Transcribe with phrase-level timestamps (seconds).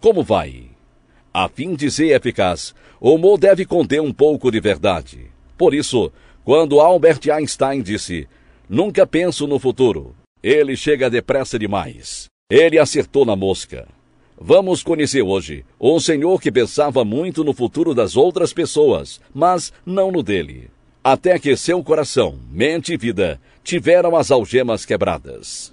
[0.00, 0.66] Como vai?
[1.34, 5.26] A fim de ser eficaz, o humor deve conter um pouco de verdade.
[5.56, 6.12] Por isso,
[6.44, 8.28] quando Albert Einstein disse:
[8.68, 12.26] Nunca penso no futuro, ele chega depressa demais.
[12.50, 13.88] Ele acertou na mosca.
[14.40, 20.12] Vamos conhecer hoje um senhor que pensava muito no futuro das outras pessoas, mas não
[20.12, 20.70] no dele.
[21.02, 25.72] Até que seu coração, mente e vida tiveram as algemas quebradas.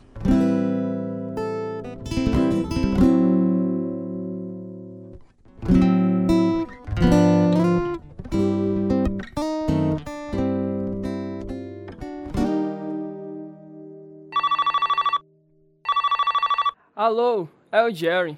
[17.85, 18.35] O Jerry.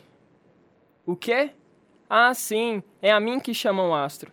[1.05, 1.51] O quê?
[2.09, 4.29] Ah, sim, é a mim que chamam Astro.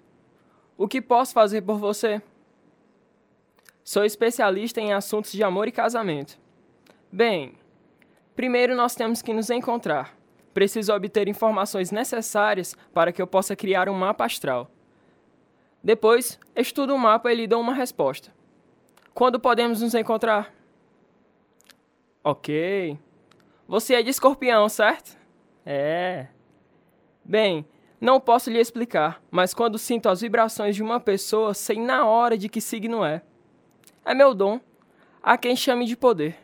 [0.77, 2.21] O que posso fazer por você?
[3.85, 6.37] Sou especialista em assuntos de amor e casamento.
[7.13, 7.53] Bem,
[8.35, 10.17] primeiro nós temos que nos encontrar.
[10.53, 14.69] Preciso obter informações necessárias para que eu possa criar um mapa astral.
[15.83, 18.35] Depois, estudo o mapa e lhe dou uma resposta.
[19.13, 20.53] Quando podemos nos encontrar?
[22.25, 22.99] Ok.
[23.67, 25.17] Você é de escorpião, certo?
[25.65, 26.27] É.
[27.25, 27.67] Bem,
[28.01, 32.37] não posso lhe explicar, mas quando sinto as vibrações de uma pessoa, sei na hora
[32.37, 33.23] de que signo é.
[34.05, 34.61] É meu dom.
[35.23, 36.37] Há quem chame de poder.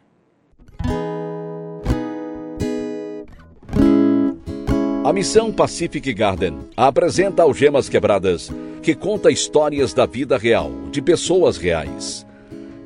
[5.04, 8.50] A missão Pacific Garden apresenta Algemas Quebradas,
[8.82, 12.26] que conta histórias da vida real, de pessoas reais.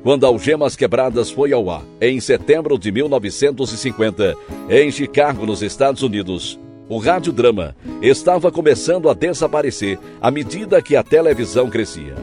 [0.05, 4.35] Quando Algemas Quebradas foi ao ar, em setembro de 1950,
[4.69, 11.01] em Chicago, nos Estados Unidos, o radiodrama estava começando a desaparecer à medida que a
[11.01, 12.13] televisão crescia.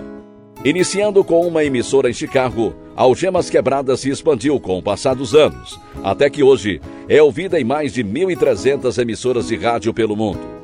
[0.65, 5.77] Iniciando com uma emissora em Chicago, Algemas Quebradas se expandiu com o passar dos anos,
[6.05, 10.62] até que hoje é ouvida em mais de 1.300 emissoras de rádio pelo mundo.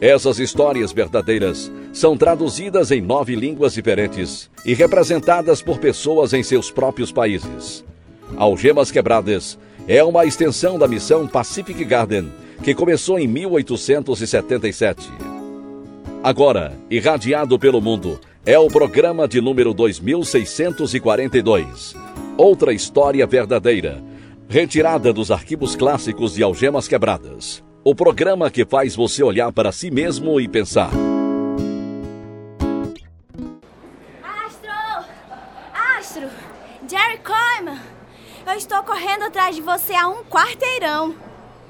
[0.00, 6.70] Essas histórias verdadeiras são traduzidas em nove línguas diferentes e representadas por pessoas em seus
[6.70, 7.84] próprios países.
[8.36, 9.58] Algemas Quebradas
[9.88, 12.30] é uma extensão da missão Pacific Garden
[12.62, 15.10] que começou em 1877.
[16.22, 21.96] Agora, irradiado pelo mundo, é o programa de número 2642.
[22.36, 24.00] Outra história verdadeira,
[24.48, 27.66] retirada dos arquivos clássicos de Algemas Quebradas.
[27.84, 30.90] O programa que faz você olhar para si mesmo e pensar.
[34.22, 34.70] Astro!
[35.72, 36.30] Astro!
[36.88, 37.80] Jerry Coleman!
[38.46, 41.14] Eu estou correndo atrás de você há um quarteirão.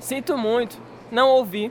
[0.00, 0.80] Sinto muito,
[1.10, 1.70] não ouvi.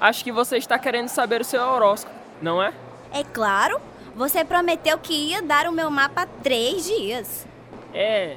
[0.00, 2.72] Acho que você está querendo saber o seu horóscopo, não é?
[3.12, 3.80] É claro,
[4.16, 7.46] você prometeu que ia dar o meu mapa há três dias.
[7.94, 8.36] É.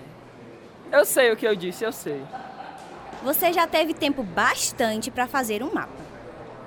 [0.91, 2.21] Eu sei o que eu disse, eu sei.
[3.23, 6.03] Você já teve tempo bastante para fazer um mapa.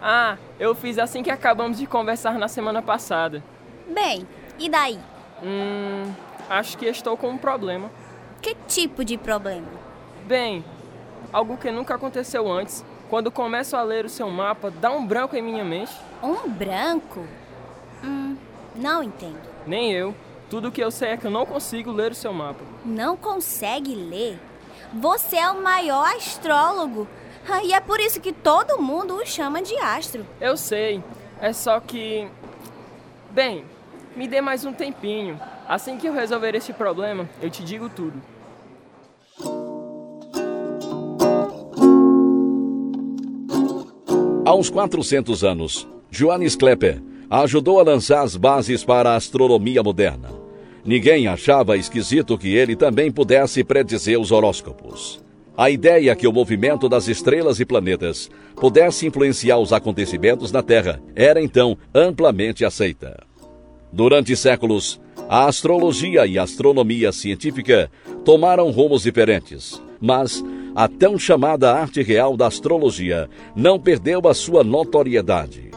[0.01, 3.43] Ah, eu fiz assim que acabamos de conversar na semana passada.
[3.87, 4.27] Bem,
[4.59, 4.99] e daí?
[5.43, 6.13] Hum.
[6.49, 7.91] Acho que estou com um problema.
[8.41, 9.67] Que tipo de problema?
[10.27, 10.65] Bem,
[11.33, 12.85] algo que nunca aconteceu antes.
[13.11, 15.93] Quando começo a ler o seu mapa, dá um branco em minha mente.
[16.23, 17.27] Um branco?
[18.03, 18.37] Hum,
[18.75, 19.41] não entendo.
[19.67, 20.15] Nem eu.
[20.49, 22.65] Tudo que eu sei é que eu não consigo ler o seu mapa.
[22.85, 24.39] Não consegue ler?
[24.95, 27.07] Você é o maior astrólogo.
[27.49, 30.27] Ah, E é por isso que todo mundo o chama de astro.
[30.41, 31.03] Eu sei.
[31.41, 32.29] É só que.
[33.31, 33.65] Bem,
[34.17, 35.41] me dê mais um tempinho.
[35.69, 38.21] Assim que eu resolver esse problema, eu te digo tudo.
[44.45, 50.29] Há uns 400 anos, Johannes Kepler ajudou a lançar as bases para a astronomia moderna.
[50.87, 55.21] Ninguém achava esquisito que ele também pudesse predizer os horóscopos.
[55.57, 61.03] A ideia que o movimento das estrelas e planetas pudesse influenciar os acontecimentos na Terra
[61.17, 63.27] era então amplamente aceita.
[63.93, 67.91] Durante séculos, a astrologia e a astronomia científica
[68.25, 74.63] tomaram rumos diferentes, mas a tão chamada arte real da astrologia não perdeu a sua
[74.63, 75.71] notoriedade.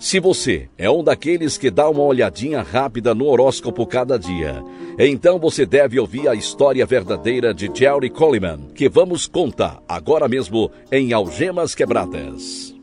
[0.00, 4.64] Se você é um daqueles que dá uma olhadinha rápida no horóscopo cada dia,
[4.98, 10.70] então você deve ouvir a história verdadeira de Jerry Coleman, que vamos contar agora mesmo
[10.90, 12.74] em Algemas Quebradas.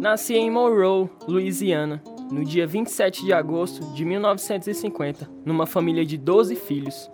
[0.00, 6.56] Nasci em Monroe, Louisiana, no dia 27 de agosto de 1950, numa família de 12
[6.56, 7.10] filhos.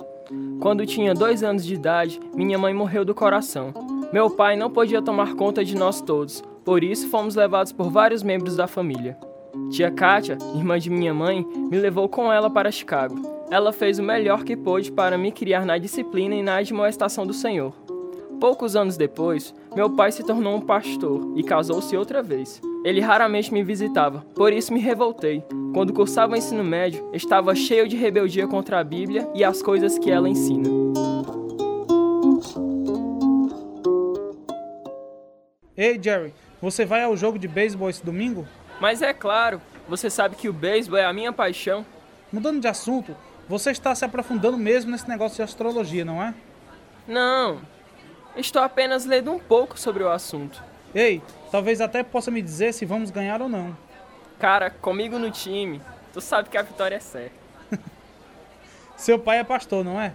[0.61, 3.98] Quando tinha dois anos de idade, minha mãe morreu do coração.
[4.11, 8.23] Meu pai não podia tomar conta de nós todos, por isso fomos levados por vários
[8.23, 9.19] membros da família.
[9.71, 13.21] Tia Kátia, irmã de minha mãe, me levou com ela para Chicago.
[13.51, 17.35] Ela fez o melhor que pôde para me criar na disciplina e na admoestação do
[17.35, 17.75] Senhor.
[18.41, 22.63] Poucos anos depois, meu pai se tornou um pastor e casou-se outra vez.
[22.85, 25.45] Ele raramente me visitava, por isso me revoltei.
[25.75, 29.99] Quando cursava o ensino médio, estava cheio de rebeldia contra a Bíblia e as coisas
[29.99, 30.69] que ela ensina.
[35.79, 38.49] Ei, Jerry, você vai ao jogo de beisebol esse domingo?
[38.81, 41.87] Mas é claro, você sabe que o beisebol é a minha paixão.
[42.33, 43.17] Mudando de assunto,
[43.49, 46.35] você está se aprofundando mesmo nesse negócio de astrologia, não é?
[47.07, 47.61] Não,
[48.37, 50.61] estou apenas lendo um pouco sobre o assunto.
[50.93, 53.77] Ei, talvez até possa me dizer se vamos ganhar ou não.
[54.41, 55.81] Cara, comigo no time,
[56.13, 57.37] tu sabe que a vitória é certa.
[58.97, 60.13] Seu pai é pastor, não é?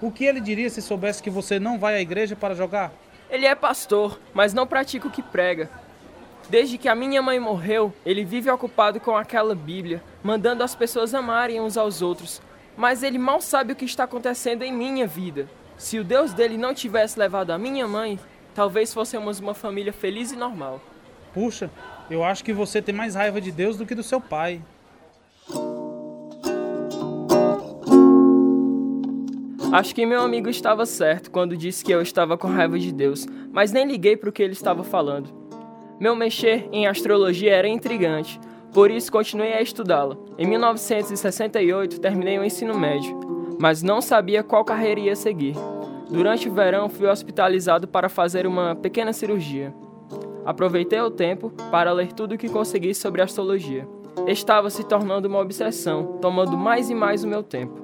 [0.00, 2.92] O que ele diria se soubesse que você não vai à igreja para jogar?
[3.34, 5.68] Ele é pastor, mas não pratica o que prega.
[6.48, 11.12] Desde que a minha mãe morreu, ele vive ocupado com aquela Bíblia, mandando as pessoas
[11.12, 12.40] amarem uns aos outros.
[12.76, 15.48] Mas ele mal sabe o que está acontecendo em minha vida.
[15.76, 18.20] Se o Deus dele não tivesse levado a minha mãe,
[18.54, 20.80] talvez fôssemos uma família feliz e normal.
[21.32, 21.72] Puxa,
[22.08, 24.62] eu acho que você tem mais raiva de Deus do que do seu pai.
[29.74, 33.26] Acho que meu amigo estava certo quando disse que eu estava com raiva de Deus,
[33.50, 35.30] mas nem liguei para o que ele estava falando.
[35.98, 38.38] Meu mexer em astrologia era intrigante,
[38.72, 40.16] por isso continuei a estudá-la.
[40.38, 43.18] Em 1968 terminei o ensino médio,
[43.58, 45.56] mas não sabia qual carreira ia seguir.
[46.08, 49.74] Durante o verão fui hospitalizado para fazer uma pequena cirurgia.
[50.46, 53.88] Aproveitei o tempo para ler tudo o que consegui sobre astrologia.
[54.28, 57.83] Estava se tornando uma obsessão, tomando mais e mais o meu tempo.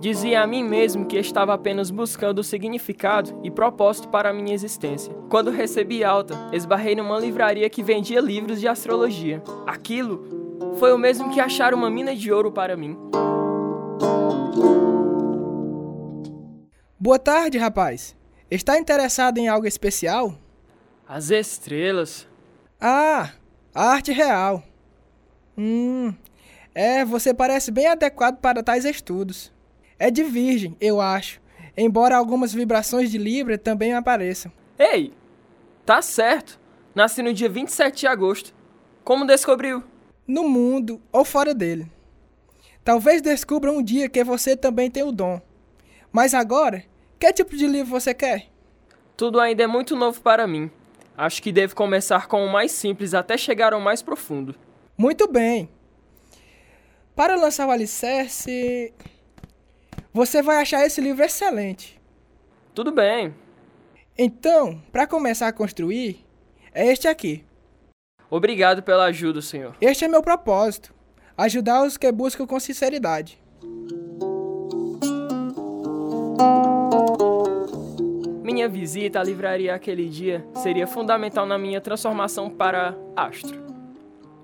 [0.00, 4.54] Dizia a mim mesmo que estava apenas buscando o significado e propósito para a minha
[4.54, 5.12] existência.
[5.28, 9.42] Quando recebi alta, esbarrei numa livraria que vendia livros de astrologia.
[9.66, 12.96] Aquilo foi o mesmo que achar uma mina de ouro para mim.
[16.98, 18.16] Boa tarde, rapaz.
[18.50, 20.34] Está interessado em algo especial?
[21.06, 22.26] As estrelas.
[22.80, 23.32] Ah,
[23.74, 24.62] a arte real.
[25.58, 26.14] Hum,
[26.74, 29.52] é, você parece bem adequado para tais estudos.
[30.02, 31.42] É de virgem, eu acho,
[31.76, 34.50] embora algumas vibrações de Libra também apareçam.
[34.78, 35.12] Ei,
[35.84, 36.58] tá certo.
[36.94, 38.54] Nasci no dia 27 de agosto.
[39.04, 39.84] Como descobriu?
[40.26, 41.86] No mundo ou fora dele.
[42.82, 45.38] Talvez descubra um dia que você também tem o dom.
[46.10, 46.82] Mas agora,
[47.18, 48.46] que tipo de livro você quer?
[49.18, 50.70] Tudo ainda é muito novo para mim.
[51.14, 54.54] Acho que devo começar com o mais simples até chegar ao mais profundo.
[54.96, 55.68] Muito bem.
[57.14, 58.94] Para lançar o alicerce,
[60.12, 62.00] você vai achar esse livro excelente.
[62.74, 63.34] Tudo bem.
[64.18, 66.24] Então, para começar a construir,
[66.74, 67.44] é este aqui.
[68.28, 69.76] Obrigado pela ajuda, senhor.
[69.80, 70.94] Este é meu propósito:
[71.36, 73.40] ajudar os que buscam com sinceridade.
[78.42, 83.58] Minha visita à livraria aquele dia seria fundamental na minha transformação para astro.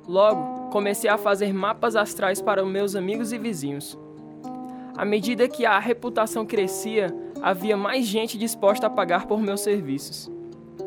[0.07, 3.99] Logo, comecei a fazer mapas astrais para meus amigos e vizinhos.
[4.97, 10.31] À medida que a reputação crescia, havia mais gente disposta a pagar por meus serviços.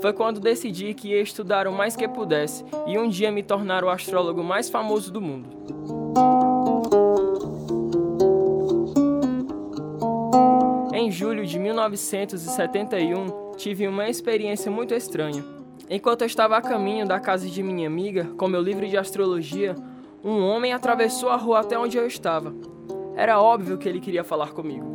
[0.01, 3.83] Foi quando decidi que ia estudar o mais que pudesse e um dia me tornar
[3.83, 5.49] o astrólogo mais famoso do mundo.
[10.91, 15.43] Em julho de 1971, tive uma experiência muito estranha.
[15.87, 19.75] Enquanto eu estava a caminho da casa de minha amiga com meu livro de astrologia,
[20.23, 22.78] um homem atravessou a rua até onde eu estava.
[23.19, 24.93] Era óbvio que ele queria falar comigo.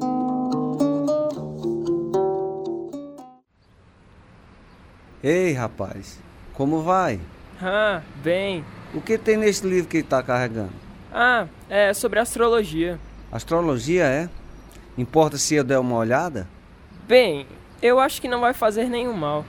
[5.23, 6.19] Ei, rapaz,
[6.55, 7.21] como vai?
[7.61, 8.65] Ah, bem.
[8.95, 10.73] O que tem nesse livro que está carregando?
[11.13, 12.99] Ah, é sobre astrologia.
[13.31, 14.31] Astrologia é?
[14.97, 16.49] Importa se eu der uma olhada?
[17.07, 17.47] Bem,
[17.83, 19.45] eu acho que não vai fazer nenhum mal.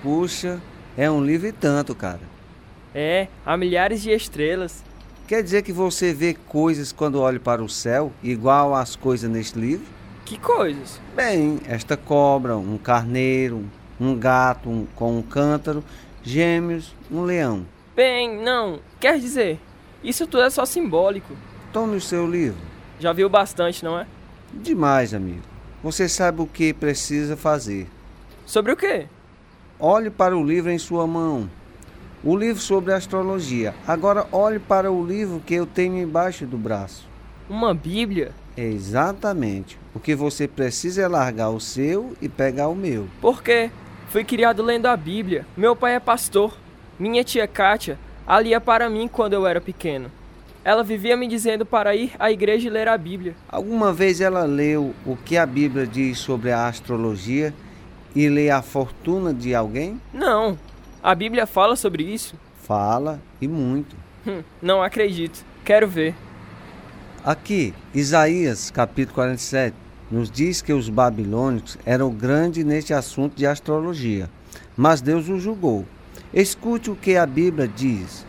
[0.00, 0.62] Puxa,
[0.96, 2.20] é um livro e tanto, cara.
[2.94, 4.84] É, há milhares de estrelas.
[5.26, 9.58] Quer dizer que você vê coisas quando olha para o céu, igual às coisas neste
[9.58, 9.86] livro?
[10.24, 11.00] Que coisas?
[11.14, 13.64] Bem, esta cobra, um carneiro,
[14.00, 15.82] um gato um, com um cântaro,
[16.22, 17.64] gêmeos, um leão.
[17.94, 18.80] Bem, não.
[18.98, 19.60] Quer dizer,
[20.02, 21.36] isso tudo é só simbólico.
[21.72, 22.60] Tome o seu livro.
[22.98, 24.06] Já viu bastante, não é?
[24.52, 25.42] Demais, amigo.
[25.82, 27.88] Você sabe o que precisa fazer.
[28.44, 29.06] Sobre o quê?
[29.78, 31.48] Olhe para o livro em sua mão
[32.24, 33.74] o livro sobre astrologia.
[33.86, 37.08] Agora olhe para o livro que eu tenho embaixo do braço.
[37.48, 38.32] Uma Bíblia?
[38.56, 39.78] Exatamente.
[39.94, 43.08] O que você precisa é largar o seu e pegar o meu.
[43.20, 43.70] Por quê?
[44.08, 45.46] Fui criado lendo a Bíblia.
[45.56, 46.56] Meu pai é pastor.
[46.98, 50.10] Minha tia Kátia a lia para mim quando eu era pequeno.
[50.64, 53.34] Ela vivia me dizendo para ir à igreja e ler a Bíblia.
[53.48, 57.52] Alguma vez ela leu o que a Bíblia diz sobre a astrologia
[58.14, 60.00] e lê a fortuna de alguém?
[60.14, 60.56] Não.
[61.02, 62.36] A Bíblia fala sobre isso?
[62.62, 63.96] Fala, e muito.
[64.24, 65.44] Hum, não acredito.
[65.64, 66.14] Quero ver.
[67.24, 69.74] Aqui, Isaías, capítulo 47,
[70.08, 74.30] nos diz que os babilônicos eram grandes neste assunto de astrologia,
[74.76, 75.84] mas Deus os julgou.
[76.32, 78.24] Escute o que a Bíblia diz.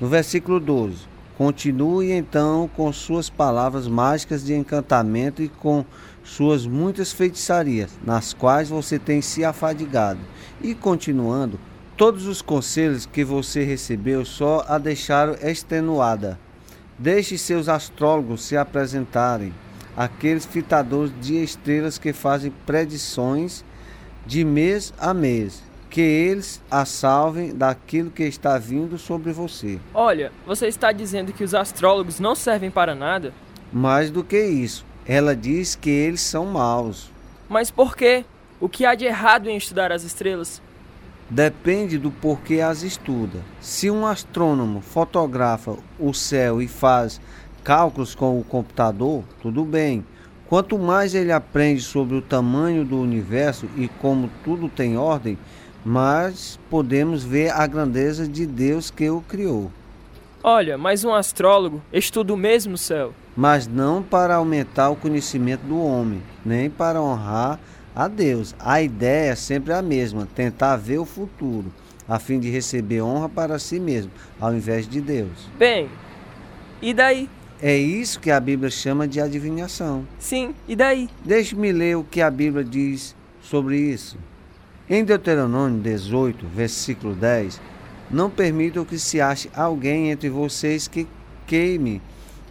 [0.00, 5.84] No versículo 12: Continue então com suas palavras mágicas de encantamento e com
[6.22, 10.20] suas muitas feitiçarias, nas quais você tem se afadigado.
[10.62, 11.58] E continuando,
[11.96, 16.38] todos os conselhos que você recebeu só a deixaram extenuada.
[16.98, 19.52] Deixe seus astrólogos se apresentarem,
[19.96, 23.64] aqueles fitadores de estrelas que fazem predições
[24.26, 29.78] de mês a mês que eles a salvem daquilo que está vindo sobre você.
[29.94, 33.32] Olha, você está dizendo que os astrólogos não servem para nada?
[33.72, 37.10] Mais do que isso, ela diz que eles são maus.
[37.48, 38.26] Mas por quê?
[38.60, 40.60] O que há de errado em estudar as estrelas?
[41.28, 43.40] Depende do porquê as estuda.
[43.60, 47.20] Se um astrônomo fotografa o céu e faz
[47.64, 50.04] cálculos com o computador, tudo bem.
[50.48, 55.36] Quanto mais ele aprende sobre o tamanho do universo e como tudo tem ordem,
[55.84, 59.72] mas podemos ver a grandeza de Deus que o criou.
[60.44, 63.12] Olha, mas um astrólogo estuda o mesmo céu.
[63.36, 67.58] Mas não para aumentar o conhecimento do homem, nem para honrar
[67.96, 68.54] a Deus.
[68.60, 71.72] A ideia é sempre a mesma: tentar ver o futuro,
[72.06, 75.48] a fim de receber honra para si mesmo, ao invés de Deus.
[75.58, 75.88] Bem,
[76.82, 77.30] e daí?
[77.60, 80.06] É isso que a Bíblia chama de adivinhação.
[80.18, 81.08] Sim, e daí?
[81.24, 84.18] Deixe-me ler o que a Bíblia diz sobre isso.
[84.88, 87.60] Em Deuteronômio 18, versículo 10,
[88.10, 91.08] não permitam que se ache alguém entre vocês que
[91.46, 92.02] queime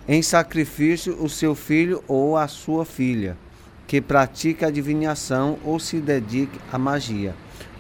[0.08, 3.38] em sacrifício o seu filho ou a sua filha,
[3.96, 7.34] que pratique adivinhação ou se dedique à magia,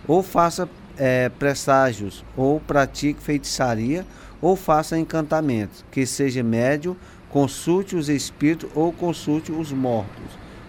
[0.08, 4.08] ou faça é, presságios, ou pratique feitiçaria,
[4.42, 6.96] ou faça encantamentos, que seja médio,
[7.30, 10.24] consulte os espíritos ou consulte os mortos.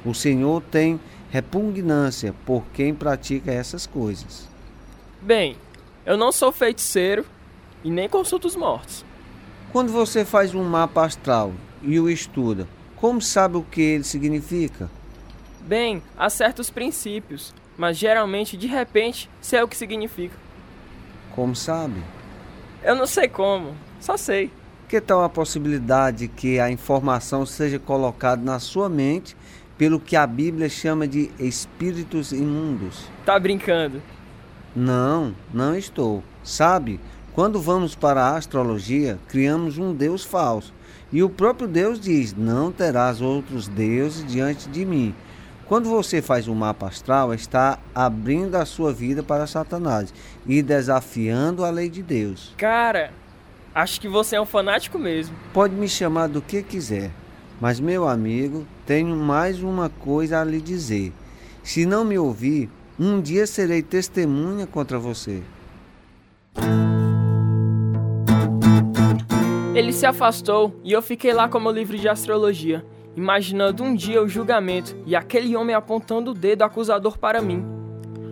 [0.04, 0.98] O Senhor tem
[1.30, 4.48] repugnância por quem pratica essas coisas.
[5.22, 5.56] Bem,
[6.04, 7.24] eu não sou feiticeiro
[7.84, 9.04] e nem consulto os mortos.
[9.72, 14.90] Quando você faz um mapa astral e o estuda, como sabe o que ele significa?
[15.66, 20.36] Bem, há certos princípios, mas geralmente de repente sei o que significa.
[21.34, 22.00] Como sabe?
[22.84, 24.48] Eu não sei como, só sei.
[24.88, 29.36] Que tal a possibilidade que a informação seja colocada na sua mente
[29.76, 33.04] pelo que a Bíblia chama de espíritos imundos.
[33.24, 34.00] Tá brincando?
[34.74, 36.22] Não, não estou.
[36.44, 37.00] Sabe,
[37.34, 40.72] quando vamos para a astrologia, criamos um Deus falso.
[41.12, 45.12] E o próprio Deus diz: Não terás outros deuses diante de mim.
[45.68, 50.14] Quando você faz um mapa astral, está abrindo a sua vida para Satanás
[50.46, 52.54] e desafiando a lei de Deus.
[52.56, 53.12] Cara,
[53.74, 55.34] acho que você é um fanático mesmo.
[55.52, 57.10] Pode me chamar do que quiser.
[57.60, 61.12] Mas, meu amigo, tenho mais uma coisa a lhe dizer.
[61.64, 65.42] Se não me ouvir, um dia serei testemunha contra você.
[69.74, 72.84] Ele se afastou e eu fiquei lá com meu livro de astrologia,
[73.16, 77.64] imaginando um dia o julgamento e aquele homem apontando o dedo acusador para mim.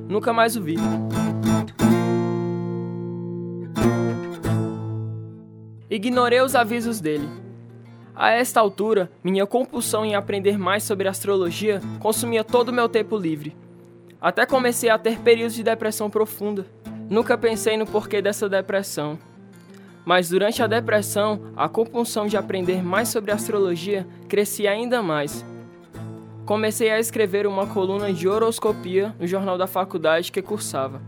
[0.09, 0.76] Nunca mais o vi.
[5.88, 7.45] Ignorei os avisos dele
[8.17, 13.17] a esta altura, minha compulsão em aprender mais sobre astrologia consumia todo o meu tempo
[13.17, 13.57] livre.
[14.21, 16.64] Até comecei a ter períodos de depressão profunda.
[17.11, 19.19] Nunca pensei no porquê dessa depressão.
[20.05, 25.45] Mas durante a depressão, a compulsão de aprender mais sobre astrologia crescia ainda mais.
[26.45, 31.01] Comecei a escrever uma coluna de horoscopia no jornal da faculdade que cursava.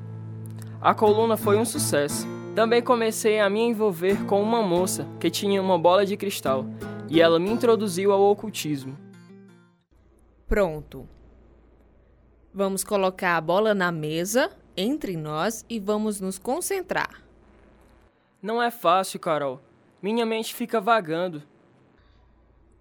[0.80, 2.26] A coluna foi um sucesso.
[2.54, 6.64] Também comecei a me envolver com uma moça que tinha uma bola de cristal
[7.10, 8.96] e ela me introduziu ao ocultismo.
[10.48, 11.06] Pronto.
[12.54, 17.25] Vamos colocar a bola na mesa entre nós e vamos nos concentrar.
[18.46, 19.60] Não é fácil, Carol.
[20.00, 21.42] Minha mente fica vagando.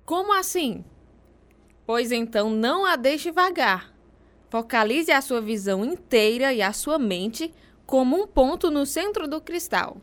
[0.06, 0.86] Como assim?
[1.88, 3.92] Pois então não a deixe vagar.
[4.48, 7.52] Focalize a sua visão inteira e a sua mente
[7.84, 9.98] como um ponto no centro do cristal.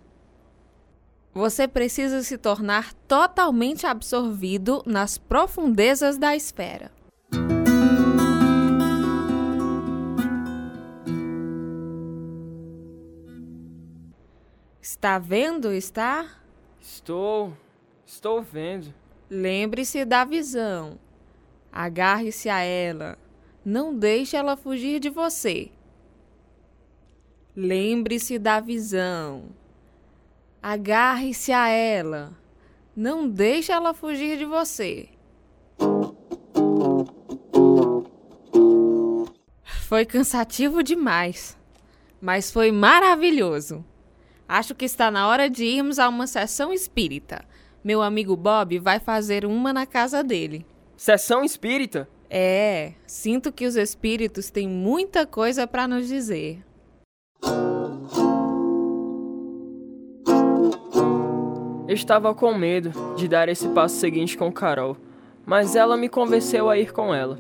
[1.33, 6.91] Você precisa se tornar totalmente absorvido nas profundezas da esfera.
[14.93, 16.29] Está vendo, está?
[16.79, 17.57] Estou.
[18.05, 18.93] Estou vendo.
[19.29, 20.99] Lembre-se da visão.
[21.73, 23.19] Agarre-se a ela.
[23.65, 25.73] Não deixe ela fugir de você.
[27.57, 29.47] Lembre-se da visão.
[30.63, 32.39] Agarre-se a ela.
[32.95, 35.09] Não deixe ela fugir de você.
[39.89, 41.57] Foi cansativo demais,
[42.21, 43.83] mas foi maravilhoso.
[44.55, 47.43] Acho que está na hora de irmos a uma sessão espírita.
[47.83, 50.67] Meu amigo Bob vai fazer uma na casa dele.
[50.95, 52.07] Sessão espírita?
[52.29, 56.63] É, sinto que os espíritos têm muita coisa para nos dizer.
[61.89, 64.99] Estava com medo de dar esse passo seguinte com Carol,
[65.47, 67.39] mas ela me convenceu a ir com ela.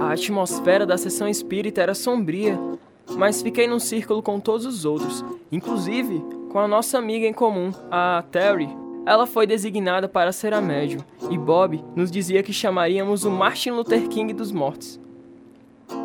[0.00, 2.58] A atmosfera da sessão espírita era sombria,
[3.10, 7.70] mas fiquei num círculo com todos os outros, inclusive com a nossa amiga em comum,
[7.90, 8.68] a Terry.
[9.04, 13.70] Ela foi designada para ser a médium, e Bob nos dizia que chamaríamos o Martin
[13.70, 14.98] Luther King dos mortos.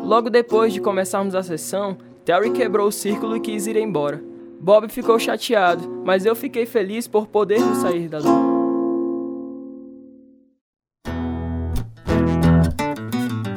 [0.04, 4.22] Logo depois de começarmos a sessão, Terry quebrou o círculo e quis ir embora.
[4.60, 8.28] Bob ficou chateado, mas eu fiquei feliz por podermos sair dali.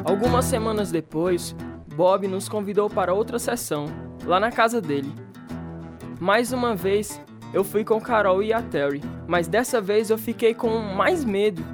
[0.04, 1.54] Algumas semanas depois,
[1.96, 3.86] Bob nos convidou para outra sessão,
[4.26, 5.10] lá na casa dele.
[6.20, 7.18] Mais uma vez,
[7.54, 11.64] eu fui com Carol e a Terry, mas dessa vez eu fiquei com mais medo.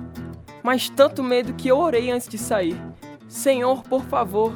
[0.62, 2.81] Mas tanto medo que eu orei antes de sair.
[3.26, 4.52] Senhor, por favor,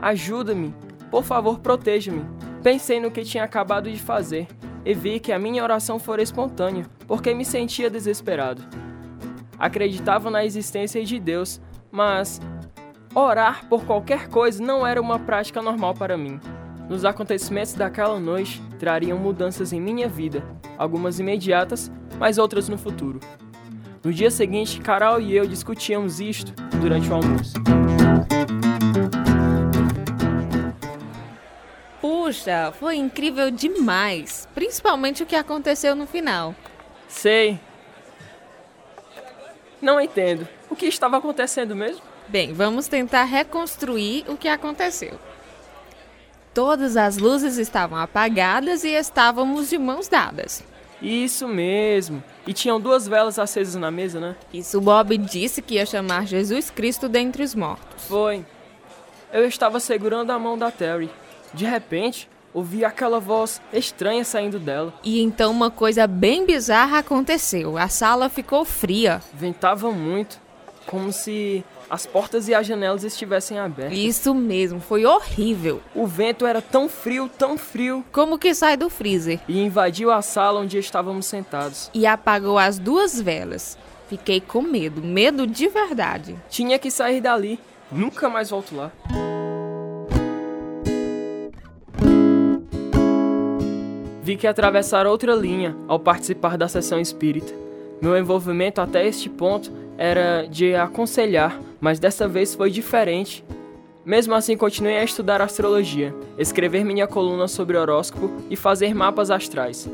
[0.00, 0.72] ajuda-me.
[1.10, 2.24] Por favor, proteja-me.
[2.62, 4.46] Pensei no que tinha acabado de fazer
[4.84, 8.62] e vi que a minha oração fora espontânea, porque me sentia desesperado.
[9.58, 12.40] Acreditava na existência de Deus, mas
[13.20, 16.38] orar por qualquer coisa não era uma prática normal para mim.
[16.88, 20.44] Nos acontecimentos daquela noite trariam mudanças em minha vida,
[20.76, 23.18] algumas imediatas, mas outras no futuro.
[24.04, 27.54] No dia seguinte, Carol e eu discutíamos isto durante o almoço.
[32.00, 36.54] Puxa, foi incrível demais, principalmente o que aconteceu no final.
[37.08, 37.58] Sei.
[39.80, 40.46] Não entendo.
[40.70, 42.02] O que estava acontecendo mesmo?
[42.28, 45.18] Bem, vamos tentar reconstruir o que aconteceu.
[46.52, 50.64] Todas as luzes estavam apagadas e estávamos de mãos dadas.
[51.00, 52.22] Isso mesmo.
[52.46, 54.36] E tinham duas velas acesas na mesa, né?
[54.52, 58.04] Isso Bob disse que ia chamar Jesus Cristo dentre os mortos.
[58.06, 58.44] Foi.
[59.32, 61.10] Eu estava segurando a mão da Terry.
[61.52, 64.94] De repente, ouvi aquela voz estranha saindo dela.
[65.04, 67.76] E então uma coisa bem bizarra aconteceu.
[67.76, 69.20] A sala ficou fria.
[69.34, 70.40] Ventava muito,
[70.86, 73.96] como se as portas e as janelas estivessem abertas.
[73.98, 75.80] Isso mesmo, foi horrível.
[75.94, 79.40] O vento era tão frio, tão frio, Como que sai do freezer.
[79.48, 81.90] e invadiu a sala onde estávamos sentados.
[81.94, 83.76] E apagou as duas velas.
[84.08, 86.36] Fiquei com medo, medo de verdade.
[86.48, 87.58] Tinha que sair dali.
[87.90, 88.92] Nunca mais volto lá.
[94.22, 97.52] Vi que atravessar outra linha ao participar da sessão espírita.
[98.02, 103.44] Meu envolvimento até este ponto era de aconselhar, mas dessa vez foi diferente.
[104.04, 109.88] Mesmo assim, continuei a estudar astrologia, escrever minha coluna sobre horóscopo e fazer mapas astrais.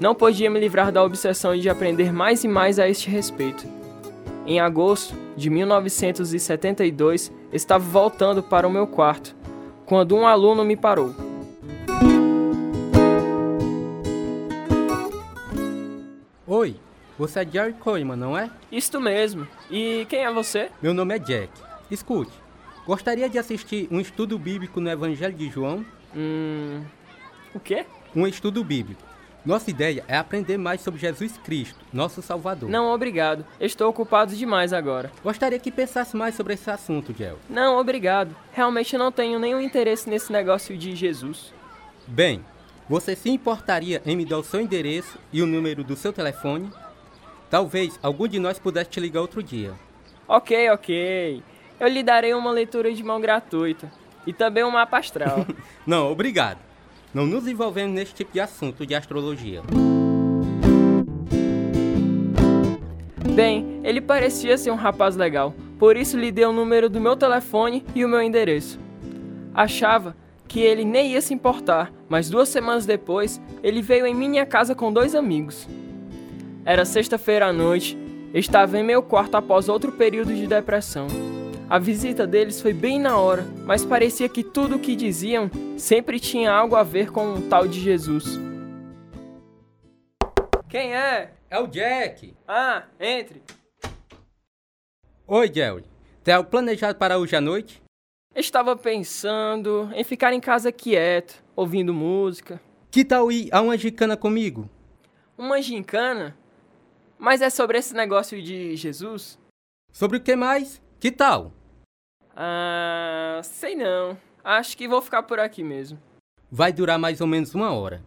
[0.00, 3.66] Não podia me livrar da obsessão de aprender mais e mais a este respeito.
[4.46, 9.34] Em agosto de 1972, estava voltando para o meu quarto,
[9.86, 11.14] quando um aluno me parou.
[17.18, 18.50] Você é Jerry Coleman, não é?
[18.70, 19.46] Isto mesmo.
[19.70, 20.70] E quem é você?
[20.82, 21.50] Meu nome é Jack.
[21.90, 22.32] Escute,
[22.86, 25.84] gostaria de assistir um estudo bíblico no Evangelho de João?
[26.16, 26.82] Hum.
[27.54, 27.86] O quê?
[28.14, 29.02] Um estudo bíblico.
[29.44, 32.68] Nossa ideia é aprender mais sobre Jesus Cristo, nosso Salvador.
[32.70, 33.44] Não, obrigado.
[33.60, 35.12] Estou ocupado demais agora.
[35.22, 37.36] Gostaria que pensasse mais sobre esse assunto, Jerry.
[37.48, 38.34] Não, obrigado.
[38.52, 41.52] Realmente não tenho nenhum interesse nesse negócio de Jesus.
[42.06, 42.42] Bem,
[42.88, 46.70] você se importaria em me dar o seu endereço e o número do seu telefone?
[47.54, 49.74] Talvez algum de nós pudesse te ligar outro dia.
[50.26, 51.40] Ok, ok.
[51.78, 53.92] Eu lhe darei uma leitura de mão gratuita.
[54.26, 55.46] E também um mapa astral.
[55.86, 56.58] Não, obrigado.
[57.14, 59.62] Não nos envolvemos nesse tipo de assunto de astrologia.
[63.36, 67.14] Bem, ele parecia ser um rapaz legal, por isso lhe dei o número do meu
[67.14, 68.80] telefone e o meu endereço.
[69.54, 70.16] Achava
[70.48, 74.74] que ele nem ia se importar, mas duas semanas depois, ele veio em minha casa
[74.74, 75.68] com dois amigos.
[76.66, 77.94] Era sexta-feira à noite,
[78.32, 81.06] estava em meu quarto após outro período de depressão.
[81.68, 86.18] A visita deles foi bem na hora, mas parecia que tudo o que diziam sempre
[86.18, 88.38] tinha algo a ver com o tal de Jesus.
[90.66, 91.32] Quem é?
[91.50, 92.34] É o Jack.
[92.48, 93.42] Ah, entre.
[95.26, 95.84] Oi, Jerry.
[96.22, 97.82] Tem algo planejado para hoje à noite?
[98.34, 102.58] Estava pensando em ficar em casa quieto, ouvindo música.
[102.90, 104.68] Que tal ir a uma gincana comigo?
[105.36, 106.34] Uma gincana?
[107.18, 109.38] Mas é sobre esse negócio de Jesus?
[109.92, 110.82] Sobre o que mais?
[110.98, 111.52] Que tal?
[112.36, 114.18] Ah, sei não.
[114.42, 115.98] Acho que vou ficar por aqui mesmo.
[116.50, 118.02] Vai durar mais ou menos uma hora.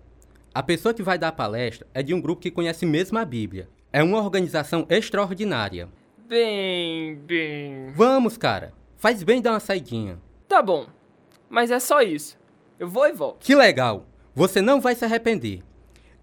[0.54, 3.26] A pessoa que vai dar a palestra é de um grupo que conhece mesmo a
[3.26, 3.70] Bíblia.
[3.92, 5.90] É uma organização extraordinária.
[6.28, 7.92] Bem, bem.
[7.94, 8.74] Vamos, cara.
[8.98, 10.20] Faz bem dar uma saidinha.
[10.48, 10.88] Tá bom.
[11.50, 12.38] Mas é só isso.
[12.80, 13.46] Eu vou e volto.
[13.46, 14.06] Que legal.
[14.36, 15.64] Você não vai se arrepender.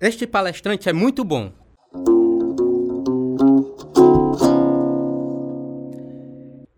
[0.00, 1.52] Este palestrante é muito bom.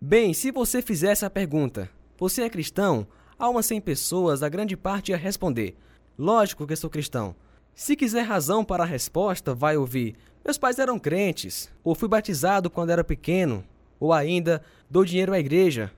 [0.09, 3.05] Bem, se você fizesse a pergunta, você é cristão?
[3.37, 5.75] Há umas 100 pessoas, a grande parte ia responder.
[6.17, 7.35] Lógico que sou cristão.
[7.75, 10.15] Se quiser razão para a resposta, vai ouvir:
[10.45, 13.65] Meus pais eram crentes, ou fui batizado quando era pequeno,
[13.99, 15.91] ou ainda dou dinheiro à igreja.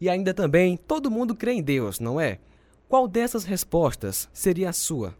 [0.00, 2.38] E ainda também, todo mundo crê em Deus, não é?
[2.88, 5.12] Qual dessas respostas seria a sua?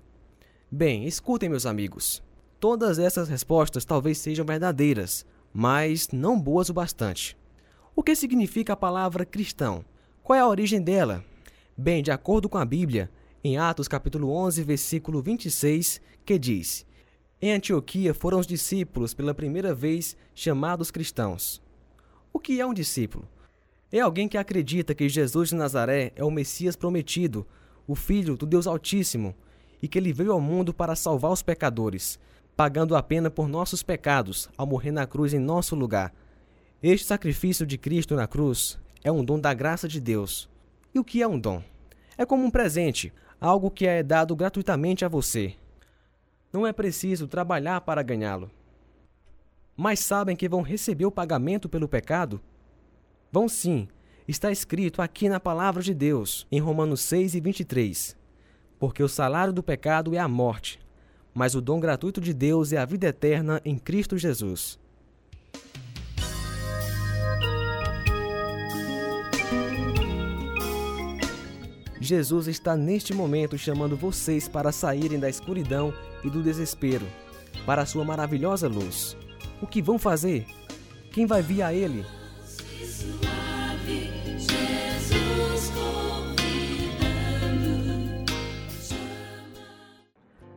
[0.70, 2.22] Bem, escutem, meus amigos.
[2.60, 7.36] Todas essas respostas talvez sejam verdadeiras, mas não boas o bastante.
[7.98, 9.82] O que significa a palavra cristão?
[10.22, 11.24] Qual é a origem dela?
[11.74, 13.10] Bem, de acordo com a Bíblia,
[13.42, 16.84] em Atos capítulo 11, versículo 26, que diz:
[17.40, 21.62] Em Antioquia foram os discípulos pela primeira vez chamados cristãos.
[22.34, 23.26] O que é um discípulo?
[23.90, 27.46] É alguém que acredita que Jesus de Nazaré é o Messias prometido,
[27.86, 29.34] o Filho do Deus Altíssimo,
[29.80, 32.18] e que ele veio ao mundo para salvar os pecadores,
[32.54, 36.12] pagando a pena por nossos pecados ao morrer na cruz em nosso lugar.
[36.82, 40.46] Este sacrifício de Cristo na cruz é um dom da graça de Deus.
[40.94, 41.62] E o que é um dom?
[42.18, 43.10] É como um presente,
[43.40, 45.54] algo que é dado gratuitamente a você.
[46.52, 48.50] Não é preciso trabalhar para ganhá-lo.
[49.74, 52.42] Mas sabem que vão receber o pagamento pelo pecado?
[53.32, 53.88] Vão sim,
[54.28, 58.16] está escrito aqui na palavra de Deus, em Romanos 6 e 23.
[58.78, 60.78] Porque o salário do pecado é a morte,
[61.32, 64.78] mas o dom gratuito de Deus é a vida eterna em Cristo Jesus.
[72.00, 77.06] Jesus está neste momento chamando vocês para saírem da escuridão e do desespero,
[77.64, 79.16] para a sua maravilhosa luz.
[79.62, 80.46] O que vão fazer?
[81.12, 82.04] Quem vai vir a Ele?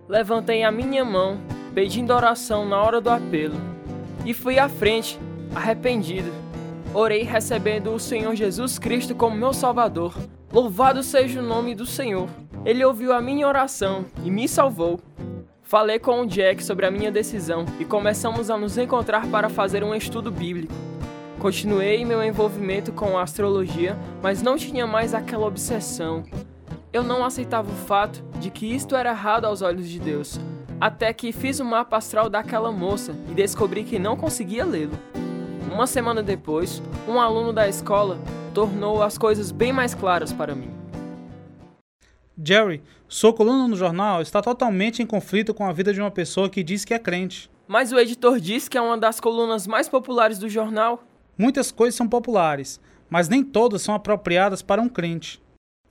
[0.07, 1.39] Levantei a minha mão,
[1.73, 3.55] pedindo oração na hora do apelo,
[4.25, 5.19] e fui à frente,
[5.55, 6.31] arrependido.
[6.93, 10.13] Orei recebendo o Senhor Jesus Cristo como meu Salvador.
[10.51, 12.27] Louvado seja o nome do Senhor.
[12.65, 14.99] Ele ouviu a minha oração e me salvou.
[15.61, 19.83] Falei com o Jack sobre a minha decisão e começamos a nos encontrar para fazer
[19.83, 20.73] um estudo bíblico.
[21.37, 26.23] Continuei meu envolvimento com a astrologia, mas não tinha mais aquela obsessão.
[26.91, 30.39] Eu não aceitava o fato de que isto era errado aos olhos de Deus,
[30.81, 34.97] até que fiz o mapa astral daquela moça e descobri que não conseguia lê-lo.
[35.71, 38.17] Uma semana depois, um aluno da escola
[38.59, 40.69] tornou as coisas bem mais claras para mim.
[42.37, 46.49] Jerry, sua coluna no jornal está totalmente em conflito com a vida de uma pessoa
[46.49, 47.49] que diz que é crente.
[47.65, 51.01] Mas o editor diz que é uma das colunas mais populares do jornal.
[51.37, 55.41] Muitas coisas são populares, mas nem todas são apropriadas para um crente.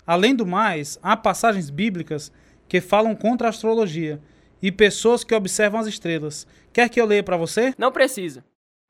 [0.06, 2.30] Além do mais, há passagens bíblicas
[2.68, 4.20] que falam contra a astrologia
[4.60, 6.46] e pessoas que observam as estrelas.
[6.70, 7.72] Quer que eu leia para você?
[7.78, 8.44] Não precisa.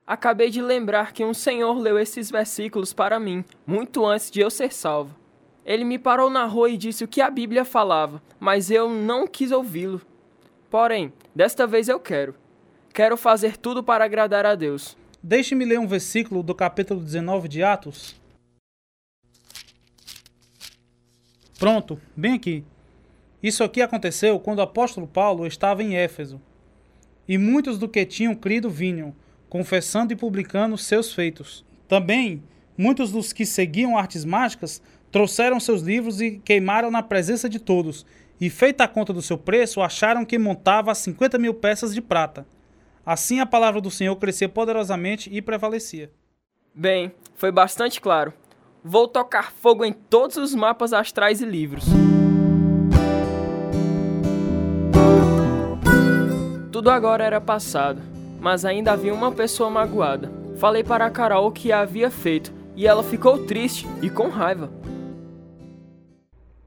[0.08, 4.48] Acabei de lembrar que um senhor leu esses versículos para mim, muito antes de eu
[4.48, 5.14] ser salvo.
[5.66, 9.26] Ele me parou na rua e disse o que a Bíblia falava, mas eu não
[9.26, 10.00] quis ouvi-lo.
[10.70, 12.34] Porém, desta vez eu quero.
[12.94, 14.96] Quero fazer tudo para agradar a Deus.
[15.22, 18.18] Deixe-me ler um versículo do capítulo 19 de Atos.
[21.58, 22.64] Pronto, bem aqui.
[23.42, 26.40] Isso aqui aconteceu quando o apóstolo Paulo estava em Éfeso.
[27.28, 29.14] E muitos do que tinham crido vinham,
[29.48, 31.64] confessando e publicando seus feitos.
[31.86, 32.42] Também,
[32.76, 38.04] muitos dos que seguiam artes mágicas trouxeram seus livros e queimaram na presença de todos,
[38.40, 42.46] e, feita a conta do seu preço, acharam que montava 50 mil peças de prata.
[43.04, 46.10] Assim a palavra do Senhor crescia poderosamente e prevalecia.
[46.74, 48.32] Bem, foi bastante claro.
[48.84, 51.84] Vou tocar fogo em todos os mapas astrais e livros.
[56.70, 58.00] Tudo agora era passado,
[58.40, 60.30] mas ainda havia uma pessoa magoada.
[60.56, 64.72] Falei para a Carol o que havia feito e ela ficou triste e com raiva.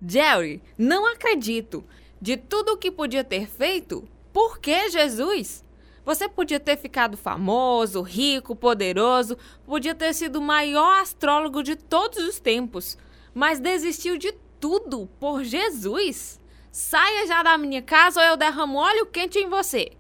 [0.06, 1.84] Jerry, não acredito.
[2.20, 5.64] De tudo o que podia ter feito, por que Jesus?
[6.04, 12.18] Você podia ter ficado famoso, rico, poderoso, podia ter sido o maior astrólogo de todos
[12.20, 12.98] os tempos,
[13.34, 16.40] mas desistiu de tudo por Jesus.
[16.72, 19.92] Saia já da minha casa ou eu derramo óleo quente em você.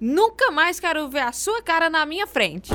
[0.00, 2.70] Nunca mais quero ver a sua cara na minha frente.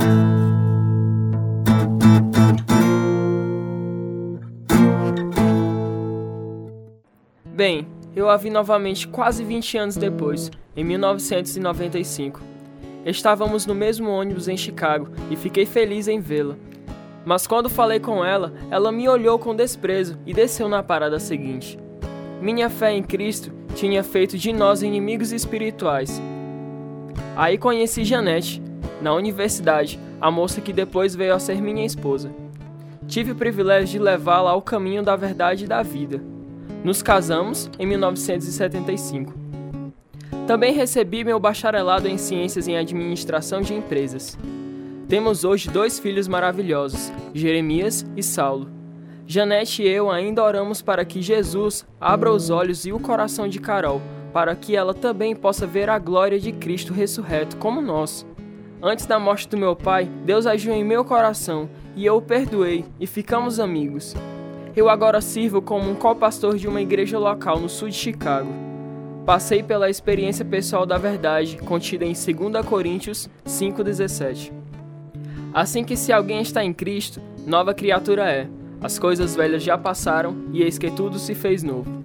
[7.45, 12.41] Bem, eu a vi novamente quase 20 anos depois, em 1995.
[13.05, 16.57] Estávamos no mesmo ônibus em Chicago e fiquei feliz em vê-la.
[17.23, 21.79] Mas quando falei com ela, ela me olhou com desprezo e desceu na parada seguinte.
[22.41, 26.21] Minha fé em Cristo tinha feito de nós inimigos espirituais.
[27.35, 28.61] Aí conheci Janete,
[29.01, 32.31] na universidade, a moça que depois veio a ser minha esposa.
[33.07, 36.21] Tive o privilégio de levá-la ao caminho da verdade e da vida.
[36.83, 39.33] Nos casamos em 1975.
[40.47, 44.37] Também recebi meu bacharelado em Ciências em Administração de Empresas.
[45.07, 48.69] Temos hoje dois filhos maravilhosos, Jeremias e Saulo.
[49.25, 53.59] Janete e eu ainda oramos para que Jesus abra os olhos e o coração de
[53.59, 54.01] Carol,
[54.33, 58.25] para que ela também possa ver a glória de Cristo ressurreto como nós.
[58.81, 62.83] Antes da morte do meu pai, Deus agiu em meu coração e eu o perdoei
[62.99, 64.15] e ficamos amigos.
[64.75, 68.51] Eu agora sirvo como um co-pastor de uma igreja local no sul de Chicago.
[69.23, 74.51] Passei pela experiência pessoal da verdade contida em 2 Coríntios 5,17.
[75.53, 78.49] Assim que se alguém está em Cristo, nova criatura é.
[78.81, 82.03] As coisas velhas já passaram e eis que tudo se fez novo.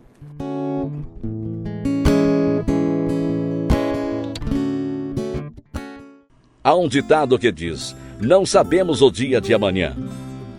[6.69, 9.97] Há um ditado que diz: Não sabemos o dia de amanhã.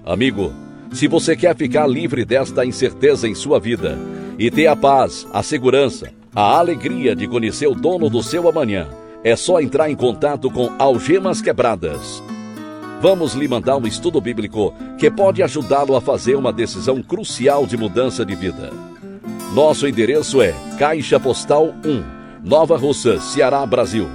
[0.03, 0.51] Amigo,
[0.91, 3.95] se você quer ficar livre desta incerteza em sua vida
[4.39, 8.87] e ter a paz, a segurança, a alegria de conhecer o dono do seu amanhã,
[9.23, 12.23] é só entrar em contato com Algemas Quebradas.
[12.99, 17.77] Vamos lhe mandar um estudo bíblico que pode ajudá-lo a fazer uma decisão crucial de
[17.77, 18.71] mudança de vida.
[19.53, 22.03] Nosso endereço é Caixa Postal 1,
[22.43, 24.09] Nova Russa, Ceará, Brasil.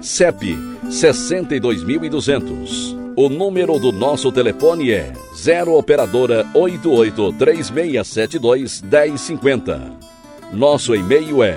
[0.00, 2.96] CEP 62200.
[3.16, 9.92] O número do nosso telefone é 0 operadora 883672 1050.
[10.52, 11.56] Nosso e-mail é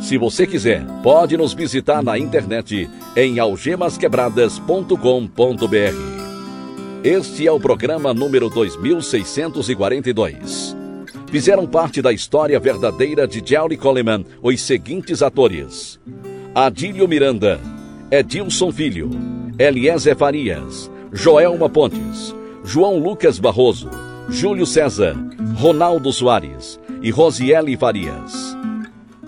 [0.00, 6.18] Se você quiser, pode nos visitar na internet em algemasquebradas.com.br.
[7.04, 10.77] Este é o programa número 2642.
[11.30, 16.00] Fizeram parte da história verdadeira de Jerry Coleman os seguintes atores:
[16.54, 17.60] Adílio Miranda,
[18.10, 19.10] Edilson Filho,
[19.58, 23.90] Eliezer Farias, Joelma Pontes, João Lucas Barroso,
[24.30, 25.16] Júlio César,
[25.56, 28.56] Ronaldo Soares e Rosiele Farias.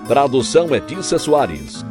[0.08, 1.84] Tradução Edissa Soares.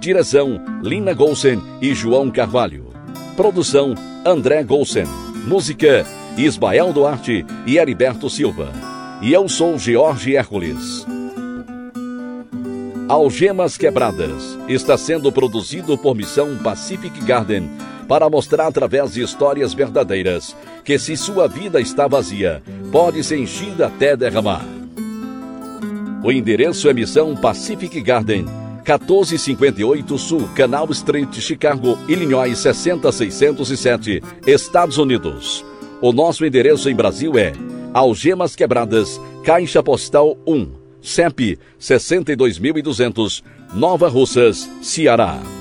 [0.00, 2.88] Direção Lina Golsen e João Carvalho.
[3.36, 3.94] Produção
[4.26, 5.06] André Golsen.
[5.46, 6.04] Música
[6.36, 8.93] Ismael Duarte e Heriberto Silva.
[9.24, 11.06] E eu sou George Hércules.
[13.08, 17.70] Algemas Quebradas está sendo produzido por Missão Pacific Garden
[18.06, 23.86] para mostrar através de histórias verdadeiras que se sua vida está vazia, pode ser enchida
[23.86, 24.62] até derramar.
[26.22, 28.44] O endereço é Missão Pacific Garden,
[28.86, 35.64] 1458 Sul, Canal Street, Chicago, Illinois 60607, Estados Unidos.
[36.02, 37.54] O nosso endereço em Brasil é
[37.94, 40.68] Algemas Quebradas, Caixa Postal 1,
[41.00, 45.53] CEP 62200, Nova Russas, Ceará.